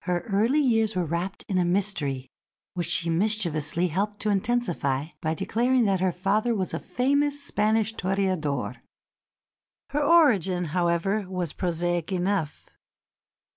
Her 0.00 0.22
early 0.22 0.58
years 0.58 0.96
were 0.96 1.04
wrapped 1.04 1.44
in 1.48 1.58
a 1.58 1.64
mystery 1.64 2.26
which 2.72 2.88
she 2.88 3.08
mischievously 3.08 3.86
helped 3.86 4.18
to 4.22 4.30
intensify 4.30 5.10
by 5.22 5.34
declaring 5.34 5.84
that 5.84 6.00
her 6.00 6.10
father 6.10 6.56
was 6.56 6.74
a 6.74 6.80
famous 6.80 7.40
Spanish 7.40 7.92
toreador. 7.94 8.82
Her 9.90 10.02
origin, 10.02 10.64
however, 10.74 11.30
was 11.30 11.52
prosaic 11.52 12.10
enough. 12.10 12.66